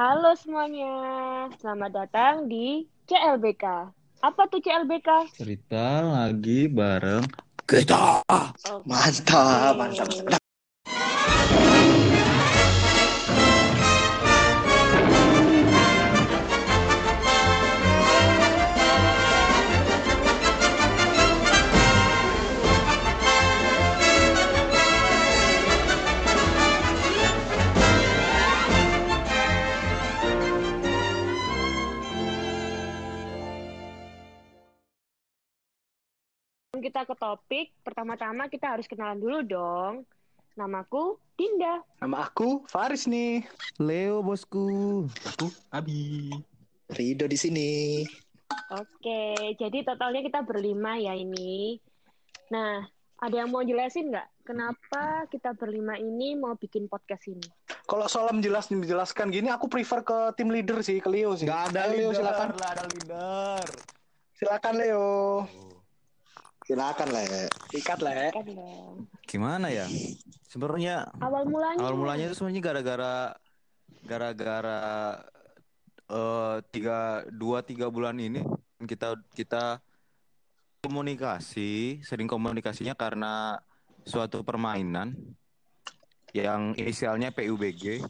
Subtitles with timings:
[0.00, 0.96] Halo semuanya,
[1.60, 3.92] selamat datang di CLBK.
[4.24, 5.28] Apa tuh CLBK?
[5.36, 7.20] Cerita lagi bareng
[7.68, 8.24] Kita.
[8.24, 8.88] Oke.
[8.88, 10.08] Mantap, mantap.
[10.08, 10.39] Sebelum
[37.00, 40.04] kita ke topik, pertama-tama kita harus kenalan dulu dong.
[40.52, 41.80] Namaku Dinda.
[41.96, 43.40] Nama aku Faris nih.
[43.80, 45.08] Leo bosku.
[45.32, 46.28] Aku Abi.
[46.92, 48.04] Rido di sini.
[48.76, 51.80] Oke, jadi totalnya kita berlima ya ini.
[52.52, 52.84] Nah,
[53.16, 57.48] ada yang mau jelasin nggak kenapa kita berlima ini mau bikin podcast ini?
[57.88, 61.48] Kalau soal menjelas menjelaskan gini, aku prefer ke tim leader sih, ke Leo sih.
[61.48, 62.48] Gak ada Ayo, Leo, leader silakan.
[62.60, 63.64] lah, ada leader.
[64.36, 65.08] Silakan Leo.
[66.70, 67.22] Silakan lah.
[67.24, 67.50] ya.
[67.74, 68.30] Ikat lah ya.
[69.26, 69.90] Gimana ya?
[70.46, 71.78] Sebenarnya Awal mulanya.
[71.78, 73.14] awal mulanya itu sebenarnya gara-gara
[74.00, 74.78] gara-gara
[76.06, 78.42] eh tiga dua tiga bulan ini
[78.80, 79.78] kita kita
[80.80, 83.58] komunikasi sering komunikasinya karena
[84.02, 85.14] suatu permainan
[86.32, 88.02] yang inisialnya PUBG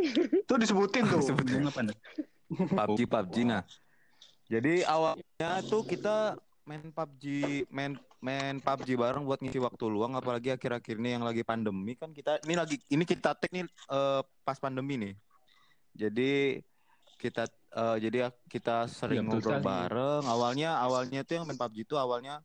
[0.48, 1.20] Tuh disebutin tuh.
[1.20, 1.60] Sebutin.
[1.62, 1.84] apa?
[2.86, 3.64] PUBG PUBG nah
[4.46, 6.36] jadi awalnya tuh kita
[6.70, 7.24] main PUBG
[7.74, 12.14] main main PUBG bareng buat ngisi waktu luang apalagi akhir-akhir ini yang lagi pandemi kan
[12.14, 15.14] kita ini lagi ini kita take nih eh, pas pandemi nih.
[15.98, 16.62] Jadi
[17.18, 20.22] kita eh, jadi kita sering betul ngobrol bareng.
[20.22, 22.38] Awalnya awalnya tuh yang main PUBG itu awalnya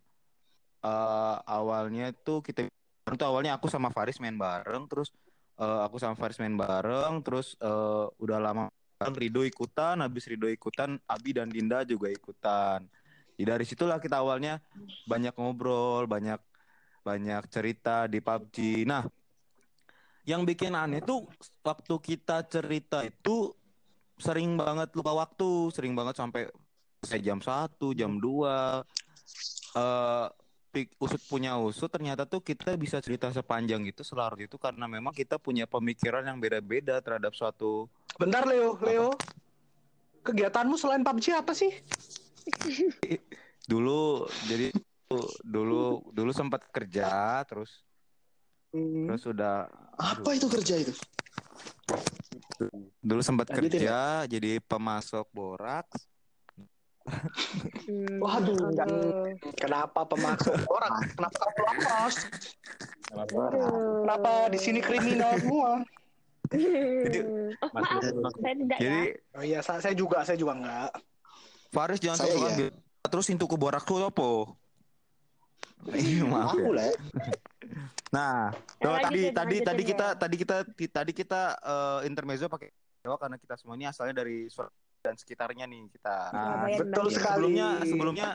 [0.81, 2.65] eh, awalnya tuh kita
[3.05, 5.13] itu awalnya aku sama Faris main bareng terus
[5.61, 10.49] eh, aku sama Faris main bareng terus eh, udah lama bareng Rido ikutan habis Rido
[10.49, 12.89] ikutan Abi dan Dinda juga ikutan
[13.44, 14.64] dari situlah kita awalnya
[15.03, 16.39] banyak ngobrol banyak
[17.04, 19.04] banyak cerita di PUBG nah
[20.26, 21.27] yang bikin aneh tuh
[21.61, 23.52] waktu kita cerita itu
[24.15, 26.48] sering banget lupa waktu sering banget sampai
[27.04, 28.82] saya jam 1 jam 2
[29.76, 30.27] eh
[30.76, 35.15] pik- usut punya usut ternyata tuh kita bisa cerita sepanjang itu selarut itu karena memang
[35.15, 39.11] kita punya pemikiran yang beda-beda terhadap suatu Bentar Leo, Leo.
[40.23, 41.71] Kegiatanmu selain PUBG apa sih?
[43.66, 44.70] Dulu jadi
[45.42, 47.82] dulu dulu sempat kerja terus
[48.76, 49.08] Hmm.
[49.08, 50.92] terus udah Apa itu kerja itu?
[53.00, 53.95] dulu sempat Lanjutin, kerja
[54.28, 56.11] jadi pemasok boraks
[57.86, 58.89] Hmm, Waduh, enggak.
[59.62, 61.06] Kenapa pemasok orang?
[61.14, 62.16] Kenapa kamu lapas?
[63.14, 64.02] Aduh.
[64.02, 65.86] Kenapa di sini kriminal semua?
[67.62, 68.02] Oh, maaf,
[68.42, 69.38] saya tidak jadi ya.
[69.38, 70.92] Oh iya, sa- saya juga, saya juga enggak.
[71.75, 72.58] Faris jangan Saya sok-sokan iya.
[72.58, 72.75] bilang,
[73.05, 74.30] terus intu ke borak tuh apa
[75.86, 76.71] Iya, maaf Aku ya.
[76.73, 76.86] lah.
[76.86, 76.95] ya.
[78.08, 79.87] Nah, Eh, tuh, tadi lanjutin, tadi tadi ya.
[79.91, 80.55] kita tadi kita
[80.89, 82.71] tadi kita eh, intermezzo pakai
[83.02, 84.71] Jawa karena kita semua ini asalnya dari Surabaya
[85.03, 86.15] dan sekitarnya nih kita.
[86.31, 87.27] Nah, Surabaya Betul sekali.
[87.27, 88.27] sebelumnya sebelumnya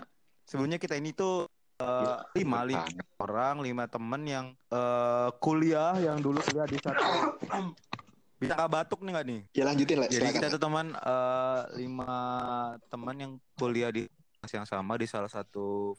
[0.44, 2.84] sebelumnya kita ini tuh eh, lima lima
[3.18, 7.00] orang lima temen yang eh, kuliah yang dulu kuliah di satu
[8.40, 9.40] bisa nggak batuk nih nggak nih?
[9.52, 10.08] Ya lanjutin lah.
[10.08, 12.12] Jadi kita tuh teman eh, lima
[12.88, 14.08] teman yang kuliah di
[14.48, 15.92] yang sama di salah satu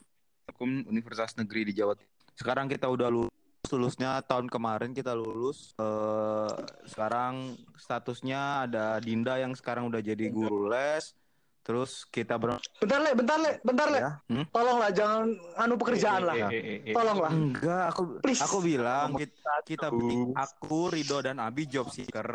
[0.49, 1.93] hukum universitas negeri di Jawa.
[2.33, 3.31] Sekarang kita udah lulus
[3.69, 5.77] lulusnya tahun kemarin kita lulus.
[5.77, 6.53] Eh,
[6.89, 11.13] sekarang statusnya ada Dinda yang sekarang udah jadi guru les.
[11.61, 13.99] Terus kita ber Bentar Le, bentar Le, bentar Le.
[13.99, 14.11] ya.
[14.25, 14.45] Hmm?
[14.49, 16.33] Tolonglah jangan anu pekerjaan lah.
[16.33, 16.93] Eh, eh, eh, eh.
[16.93, 17.29] Tolonglah.
[17.29, 18.41] Enggak, aku Please.
[18.41, 22.25] aku bilang kita kita bikin- aku Rido dan Abi job seeker.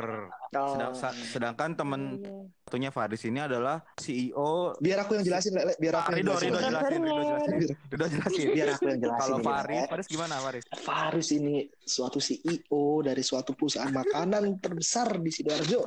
[0.54, 0.78] Oh.
[0.78, 0.94] Sedang-
[1.26, 2.32] sedangkan temen Iya.
[2.62, 5.62] satunya Faris ini adalah CEO Biar aku yang jelasin, Le.
[5.64, 5.74] Le.
[5.76, 6.46] Biar aku yang Rido, jelasin.
[6.46, 7.54] Rido jelasin, Rido jelasin,
[7.90, 8.46] Rido jelasin.
[8.54, 9.20] Biar aku yang jelasin.
[9.26, 9.38] Kalau.
[9.42, 10.64] Faris, Faris gimana Faris?
[10.80, 15.82] Faris ini suatu CEO dari suatu perusahaan makanan terbesar di Sidoarjo.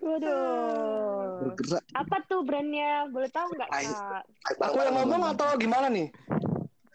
[0.00, 1.50] Waduh.
[1.50, 3.10] Bergerak Apa tuh brandnya?
[3.10, 3.68] Boleh tahu nggak.
[3.68, 4.22] Kak?
[4.62, 6.08] Aku yang ngomong atau gimana nih?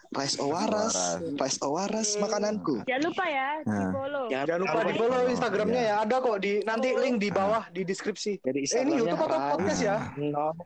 [0.09, 2.81] Rice Owaras, Rice Owaras makananku.
[2.83, 3.91] Jangan lupa ya, di Nah.
[3.93, 4.23] follow.
[4.25, 5.95] Jangan lupa di follow Instagramnya ya.
[6.01, 8.41] Ada kok di nanti link di bawah di deskripsi.
[8.41, 9.97] Jadi Eh, ini YouTube atau podcast ya?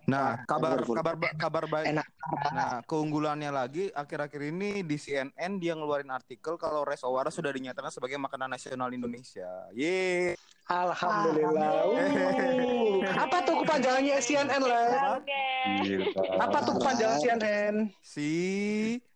[0.05, 0.95] Nah, kabar Wonderful.
[0.95, 1.85] kabar ba- kabar baik.
[1.91, 2.07] Enak.
[2.49, 7.91] Nah, keunggulannya lagi akhir-akhir ini di CNN dia ngeluarin artikel kalau Res Owara sudah dinyatakan
[7.91, 9.67] sebagai makanan nasional Indonesia.
[9.71, 10.39] Ye.
[10.63, 11.83] Alhamdulillah.
[11.83, 13.11] Alhamdulillah.
[13.19, 15.19] Apa tuh kepanjangannya CNN lah?
[15.19, 15.43] Oke.
[15.83, 16.07] Gila.
[16.39, 17.75] Apa tuh kepanjangan CNN?
[17.99, 18.31] Si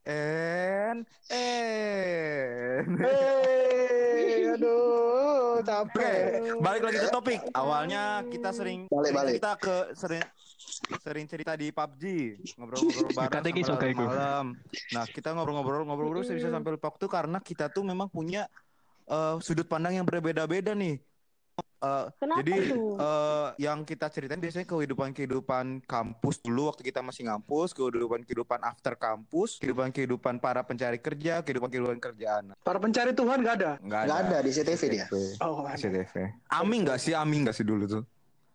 [0.08, 1.04] N
[1.36, 2.88] N.
[2.96, 6.56] Hei, aduh, capek.
[6.64, 7.44] balik lagi ke topik.
[7.52, 9.34] Awalnya kita sering Balik, balik.
[9.36, 10.24] kita ke sering
[11.04, 12.04] sering cerita di PUBG,
[12.56, 14.08] ngobrol-ngobrol bareng sampai iku.
[14.08, 14.56] malam.
[14.96, 18.48] Nah, kita ngobrol-ngobrol ngobrol-ngobrol bisa bisa sampai lupa waktu karena kita tuh memang punya
[19.12, 21.04] eh, sudut pandang yang berbeda-beda nih.
[21.78, 22.98] Eh, Kenapa jadi tuh?
[22.98, 29.62] eh, yang kita ceritain biasanya kehidupan-kehidupan kampus dulu waktu kita masih ngampus, kehidupan-kehidupan after kampus,
[29.62, 32.58] kehidupan-kehidupan para pencari kerja, kehidupan-kehidupan kerjaan.
[32.66, 33.72] Para pencari Tuhan gak ada.
[33.78, 35.06] Enggak Nggak ada di CTV dia.
[35.46, 35.78] Oh, ada.
[35.78, 36.14] CTV.
[36.50, 37.14] Amin enggak sih?
[37.14, 38.04] Amin enggak sih dulu tuh?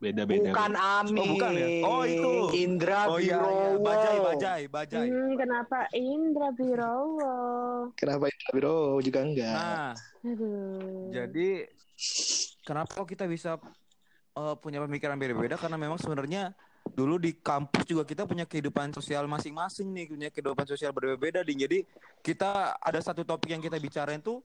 [0.02, 0.50] Beda-beda.
[0.50, 1.20] Bukan Ami.
[1.22, 1.68] Oh, bukan ya?
[1.86, 2.32] Oh, itu.
[2.58, 3.38] Indra Oh iya, iya.
[3.38, 3.86] Birowo.
[3.86, 5.06] Bajai, bajai, bajai.
[5.06, 7.34] Hmm, kenapa Indra Birowo?
[7.94, 9.54] Kenapa itu biro juga enggak?
[9.54, 9.94] Nah,
[10.26, 11.06] Aduh.
[11.14, 11.70] jadi
[12.62, 13.58] kenapa kita bisa
[14.38, 15.60] eh, punya pemikiran beda-beda?
[15.60, 20.66] Karena memang sebenarnya dulu di kampus juga kita punya kehidupan sosial masing-masing nih, punya kehidupan
[20.66, 21.46] sosial berbeda.
[21.46, 21.62] Ding.
[21.62, 21.86] Jadi
[22.22, 24.42] kita ada satu topik yang kita bicarain tuh,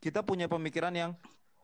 [0.00, 1.12] kita punya pemikiran yang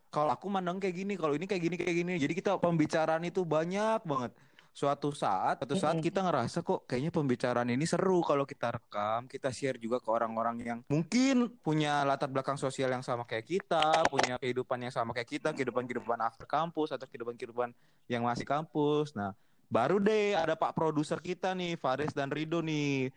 [0.08, 2.12] kalau aku mandang kayak gini, kalau ini kayak gini kayak gini.
[2.16, 4.32] Jadi kita pembicaraan itu banyak banget.
[4.76, 9.48] Suatu saat, suatu saat kita ngerasa kok kayaknya pembicaraan ini seru kalau kita rekam, kita
[9.48, 14.36] share juga ke orang-orang yang mungkin punya latar belakang sosial yang sama kayak kita, punya
[14.36, 17.72] kehidupan yang sama kayak kita, kehidupan-kehidupan after kampus atau kehidupan-kehidupan
[18.04, 19.16] yang masih kampus.
[19.16, 19.32] Nah,
[19.72, 23.08] baru deh ada Pak produser kita nih, Faris dan Rido nih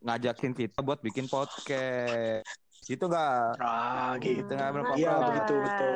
[0.00, 2.61] ngajakin kita buat bikin podcast.
[2.82, 3.54] Gitu enggak?
[3.62, 4.50] Ah, gitu.
[4.50, 5.22] Nggak Iya, Pak?
[5.30, 5.94] begitu, betul.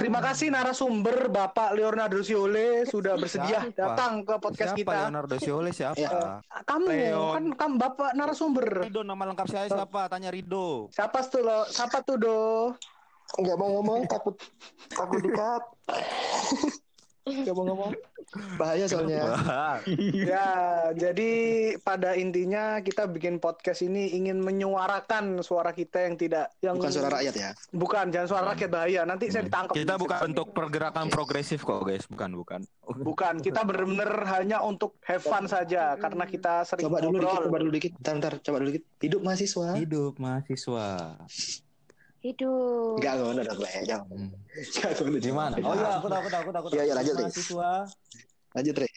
[0.00, 3.76] Terima kasih narasumber Bapak Leonardo Siole sudah bersedia Siapa?
[3.76, 4.96] datang ke podcast siapa kita.
[5.04, 6.00] Leonardo Siole siapa?
[6.00, 6.40] Ya.
[6.64, 7.32] Kamu Leon.
[7.32, 8.88] kan kamu Bapak narasumber.
[8.88, 10.08] Rido nama lengkap saya siapa?
[10.08, 10.88] Tanya Rido.
[10.88, 11.68] Siapa tuh lo?
[11.68, 12.40] Siapa tuh do?
[13.36, 14.40] Nggak mau ngomong takut
[14.88, 15.62] takut dikat.
[17.26, 17.90] Nggak mau ngomong.
[18.58, 19.22] Bahaya soalnya.
[20.14, 21.30] Ya, jadi
[21.82, 27.10] pada intinya kita bikin podcast ini ingin menyuarakan suara kita yang tidak yang Bukan suara
[27.18, 27.50] rakyat ya.
[27.74, 29.00] Bukan, jangan suara rakyat bahaya.
[29.06, 29.74] Nanti saya ditangkap.
[29.74, 32.60] kita bukan bentuk pergerakan progresif kok guys, bukan bukan.
[32.86, 37.46] Bukan, kita benar-benar hanya untuk have fun saja karena kita sering Coba dulu dikit, ngobrol.
[37.46, 37.92] coba dulu dikit.
[37.98, 38.84] Bentar, bentar, coba dulu dikit.
[39.02, 39.68] Hidup mahasiswa.
[39.78, 40.86] Hidup mahasiswa.
[42.26, 42.98] Hidup.
[42.98, 43.58] Enggak, ngono dong.
[43.86, 44.06] Jangan.
[44.10, 44.30] Hmm.
[44.74, 45.14] Jangan.
[45.22, 45.54] Gimana?
[45.62, 46.64] Oh iya, aku tahu, aku tahu, aku tahu.
[46.74, 47.14] Iya, iya, lanjut.
[47.22, 47.70] Mahasiswa
[48.56, 48.88] Lanjut, Re.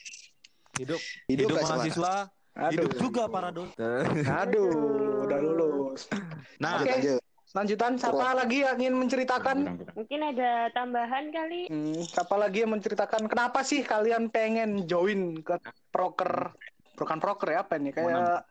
[0.79, 2.13] hidup Hidup, hidup mahasiswa.
[2.59, 2.71] Aduh.
[2.75, 4.03] hidup juga para dosen.
[4.25, 6.09] Aduh, udah lulus.
[6.57, 6.91] Nah, Lanjut, Oke.
[6.97, 7.21] lanjut.
[7.49, 9.57] Lanjutan, siapa lagi yang ingin menceritakan?
[9.97, 11.65] Mungkin ada tambahan kali.
[11.65, 15.57] Hmm, siapa lagi yang menceritakan kenapa sih kalian pengen join ke
[15.89, 16.53] proker?
[16.93, 17.89] Bukan proker ya, apa ini?
[17.89, 18.45] Kayak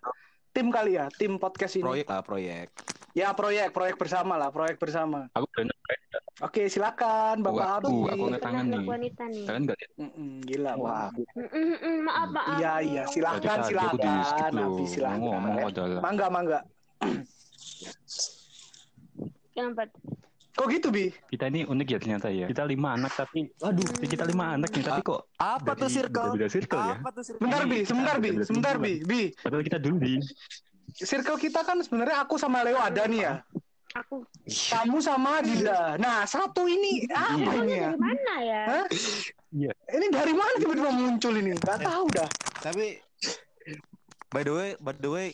[0.50, 1.84] tim kali ya, tim podcast ini.
[1.86, 2.68] proyek lah proyek.
[3.16, 5.26] Ya, proyek, proyek bersama lah, proyek bersama.
[5.32, 5.94] Aku udah nyampe.
[6.38, 7.86] Oke, silakan Bapak Wah, Abi.
[8.14, 8.86] aku ngeliat tangan nih.
[8.86, 9.44] Wanita nih.
[9.48, 9.92] Kalian nggak lihat?
[9.98, 11.08] Mm-mm, gila, Wah, Wah.
[11.34, 12.58] Mm, maaf, maaf.
[12.62, 14.22] Iya, iya, silakan, tadi aku di silakan.
[14.22, 14.70] skip loh.
[14.86, 15.18] Silakan.
[15.18, 16.00] Ngomong adalah.
[16.00, 16.60] Mangga, mangga.
[19.50, 19.82] Kenapa?
[20.58, 21.06] Kok gitu, Bi?
[21.10, 22.46] Kita ini unik ya ternyata ya.
[22.46, 26.34] Kita lima anak tapi, aduh, kita lima anak nih tapi kok Apa tuh circle?
[26.34, 26.94] beda-beda circle ya?
[26.98, 27.38] Apa tuh circle?
[27.42, 28.92] Sebentar, Bi, sebentar, Bi, sebentar, Bi.
[29.06, 30.14] Bi, padahal kita dulu di
[30.98, 33.34] circle kita kan sebenarnya aku sama Leo ada nih ya.
[33.96, 34.26] Aku.
[34.44, 35.96] Kamu sama Dinda.
[35.96, 37.90] Nah, satu ini apa ini ya?
[37.94, 38.62] Dari mana ya?
[38.68, 38.86] Hah?
[39.48, 39.72] Iya.
[39.96, 41.50] Ini dari mana tiba-tiba muncul ini?
[41.56, 42.28] Gak tahu dah.
[42.60, 43.00] Tapi
[44.28, 45.28] by the way, by the way,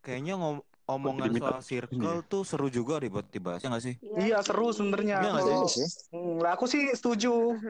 [0.00, 3.94] kayaknya ngom omongan soal circle tuh seru juga buat dibahas ya nggak sih?
[4.16, 5.20] Iya, seru sebenarnya.
[5.20, 5.84] Iya nggak sih?
[5.84, 5.88] Sih.
[6.16, 7.60] Hmm, lah aku sih setuju.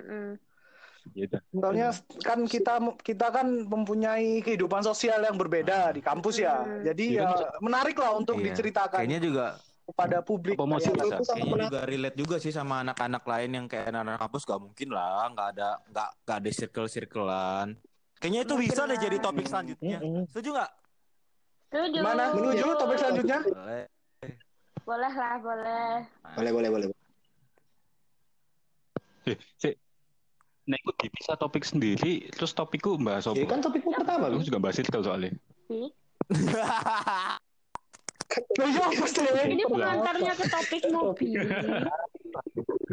[1.15, 1.37] Gitu.
[1.55, 1.89] Soalnya
[2.21, 6.63] kan kita kita kan mempunyai kehidupan sosial yang berbeda di kampus ya.
[6.63, 6.85] Hmm.
[6.85, 7.61] Jadi Iya ya kan?
[7.61, 8.53] menarik lah untuk Iya.
[8.53, 9.47] diceritakan Kayaknya juga
[9.89, 10.57] kepada publik.
[10.61, 11.15] Promosi Kayak- bisa.
[11.25, 14.89] Kayaknya pernah juga relate juga sih sama anak-anak lain yang kayak anak-anak kampus gak mungkin
[14.93, 17.69] lah, nggak ada nggak nggak ada circle-circlean.
[18.19, 19.99] Kayaknya itu bisa deh jadi topik selanjutnya.
[20.03, 20.27] Mm-mm.
[20.29, 20.71] Setuju nggak?
[21.71, 21.99] Setuju.
[22.03, 22.25] Gimana?
[22.35, 23.39] Menuju topik selanjutnya?
[23.47, 23.85] Boleh.
[24.83, 25.89] Boleh lah, boleh.
[26.35, 26.87] Boleh, boleh, boleh.
[29.29, 29.69] Eh, si,
[30.69, 33.41] Nek aku bisa topik sendiri, terus topikku bahas apa?
[33.41, 34.47] Ya kan topikmu pertama, Aku Bi.
[34.53, 35.33] juga bahas circle soalnya.
[35.65, 35.89] Sih.
[38.61, 39.25] Loh, ya, pasti.
[39.25, 41.41] Ini pengantarnya ke topik mobil.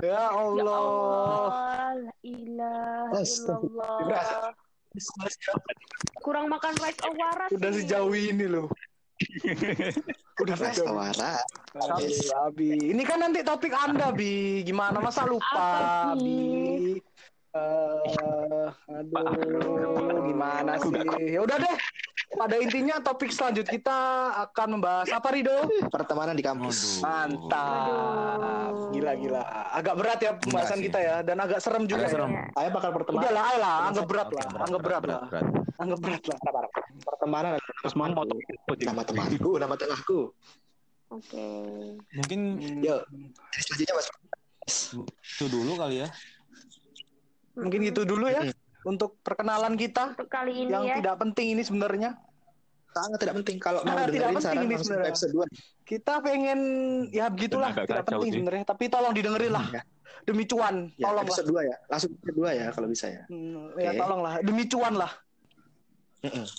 [0.02, 0.80] Ya Ya Allah.
[0.80, 4.52] Allah, la ilaha illallah.
[6.24, 7.50] Kurang makan rice oh waras.
[7.52, 8.72] Udah sejauh ini loh.
[10.44, 10.88] Udah Ras sejauh.
[10.92, 11.34] Tawara.
[11.80, 12.12] Abi,
[12.44, 12.72] Abi.
[12.96, 14.64] Ini kan nanti topik Anda, Bi.
[14.68, 17.00] Gimana masa lupa, Bi?
[17.56, 20.92] Eh, aduh, gimana sih?
[21.32, 21.76] Ya udah deh.
[22.36, 23.96] Pada intinya topik selanjut kita
[24.44, 25.64] akan membahas apa, Rido?
[25.88, 27.00] Pertemanan di kampus.
[27.00, 27.48] Aduh.
[27.48, 28.74] Mantap.
[28.92, 29.42] Gila gila.
[29.72, 32.04] Agak berat ya pembahasan kita ya dan agak serem juga.
[32.04, 32.16] Agak ya.
[32.20, 32.32] serem.
[32.52, 33.32] Saya bakal Udah pertemanan.
[33.32, 35.46] lah, ayo lah, anggap berat lah, anggap berat lah, berat.
[35.80, 36.38] anggap berat lah.
[37.08, 38.74] pertemanan Terus mau temanku.
[38.84, 40.20] nama temanku, nama tengahku.
[41.14, 41.48] Oke.
[42.20, 42.40] Mungkin
[42.84, 43.02] Yuk,
[43.54, 44.08] jadi selanjutnya mas.
[45.24, 46.08] itu dulu kali ya.
[47.56, 48.44] Mungkin gitu dulu ya
[48.84, 50.96] untuk perkenalan kita Untuk kali ini yang ya.
[51.00, 52.20] tidak penting ini sebenarnya.
[52.92, 55.10] Sangat tidak penting kalau mau Sangat tidak dengerin penting saran ini sebenarnya.
[55.10, 55.86] episode 2.
[55.86, 56.60] Kita pengen
[57.10, 58.36] ya begitulah tidak penting sih.
[58.38, 59.68] sebenarnya, tapi tolong didengerin lah.
[59.70, 59.84] Ya.
[60.24, 61.28] Demi cuan, Ya, tolong lah.
[61.28, 61.76] episode 2 ya.
[61.86, 63.24] Langsung ke episode 2 ya kalau bisa ya.
[63.26, 64.00] Hmm, Ya Oke.
[64.00, 65.12] tolong lah, demi cuan lah.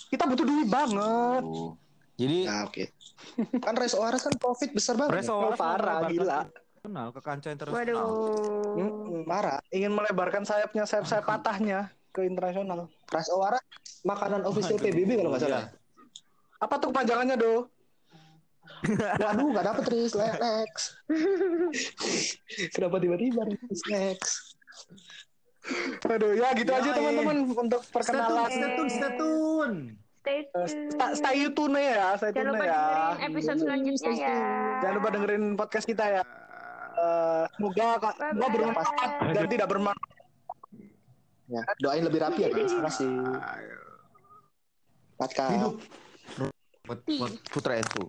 [0.07, 1.43] Kita butuh duit banget.
[1.43, 1.75] Oh.
[2.15, 2.83] Jadi Nah, oke.
[3.59, 5.19] Kan Res Oaras kan profit besar banget.
[5.19, 6.47] Preso Oh, parah, gila.
[6.87, 7.83] Kenal ke kancah internasional.
[7.99, 8.79] Waduh.
[8.79, 9.27] Mm-mm.
[9.27, 9.59] Parah.
[9.69, 12.87] Ingin melebarkan sayapnya, sayap-sayap patahnya ke internasional.
[13.11, 13.59] Res Oaras
[14.01, 15.67] makanan official PBB kalau nggak salah.
[16.57, 17.67] Apa tuh kepanjangannya, Do?
[19.19, 20.15] Waduh, nggak dapet Riz.
[20.15, 20.85] Next.
[22.73, 23.79] Kenapa tiba-tiba Riz?
[23.85, 24.55] Next.
[25.99, 26.95] Aduh, ya gitu Ya, aja iya.
[26.95, 28.47] teman-teman untuk perkenalan.
[28.47, 29.77] Stay tune, stay tune.
[30.17, 30.71] Stay Eh, tune.
[30.87, 32.79] sta- Stay tune ya, stay Jangan tune lupa ya.
[32.79, 34.35] dengerin episode selanjutnya ya.
[34.79, 36.23] Jangan lupa dengerin podcast kita ya.
[36.97, 38.49] Eh, semoga Kak, Bye-bye.
[38.49, 40.15] bermanfaat dan tidak bermanfaat.
[41.47, 42.67] Ya, doain lebih rapi ya, guys.
[42.67, 43.13] Terima kasih.
[45.15, 45.47] Pat, Kak.
[45.53, 45.75] Hidup.
[46.83, 48.03] Put- put- Putra Ensu.